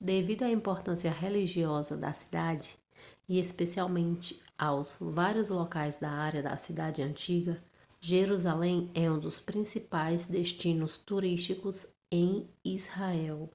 devido 0.00 0.42
à 0.44 0.48
importância 0.50 1.10
religiosa 1.12 1.98
da 1.98 2.14
cidade 2.14 2.78
e 3.28 3.38
especialmente 3.38 4.42
aos 4.56 4.96
vários 4.98 5.50
locais 5.50 5.98
da 5.98 6.08
área 6.10 6.42
da 6.42 6.56
cidade 6.56 7.02
antiga 7.02 7.62
jerusalém 8.00 8.90
é 8.94 9.10
um 9.10 9.18
dos 9.18 9.40
principais 9.40 10.24
destinos 10.24 10.96
turísticos 10.96 11.94
em 12.10 12.48
israel 12.64 13.50